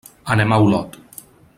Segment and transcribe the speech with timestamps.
[0.35, 0.99] Anem a Olot.